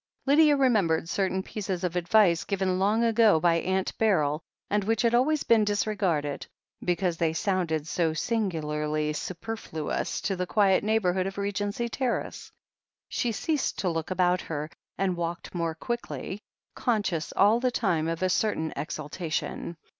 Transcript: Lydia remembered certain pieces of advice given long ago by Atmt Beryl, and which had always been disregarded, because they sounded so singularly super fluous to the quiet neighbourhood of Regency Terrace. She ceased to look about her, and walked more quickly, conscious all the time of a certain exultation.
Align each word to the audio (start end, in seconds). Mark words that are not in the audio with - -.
Lydia 0.25 0.57
remembered 0.57 1.07
certain 1.07 1.43
pieces 1.43 1.83
of 1.83 1.95
advice 1.95 2.43
given 2.43 2.79
long 2.79 3.03
ago 3.03 3.39
by 3.39 3.61
Atmt 3.61 3.95
Beryl, 3.99 4.41
and 4.67 4.83
which 4.83 5.03
had 5.03 5.13
always 5.13 5.43
been 5.43 5.63
disregarded, 5.63 6.47
because 6.83 7.17
they 7.17 7.33
sounded 7.33 7.85
so 7.87 8.11
singularly 8.11 9.13
super 9.13 9.55
fluous 9.55 10.19
to 10.21 10.35
the 10.35 10.47
quiet 10.47 10.83
neighbourhood 10.83 11.27
of 11.27 11.37
Regency 11.37 11.87
Terrace. 11.87 12.51
She 13.09 13.31
ceased 13.31 13.77
to 13.77 13.89
look 13.89 14.09
about 14.09 14.41
her, 14.41 14.71
and 14.97 15.15
walked 15.15 15.53
more 15.53 15.75
quickly, 15.75 16.41
conscious 16.73 17.31
all 17.37 17.59
the 17.59 17.69
time 17.69 18.07
of 18.07 18.23
a 18.23 18.29
certain 18.29 18.73
exultation. 18.75 19.77